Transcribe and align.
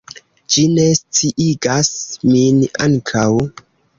Ĝi 0.53 0.63
ne 0.77 0.85
sciigas 0.99 1.91
min 2.31 2.65
ankaŭ! 2.89 3.29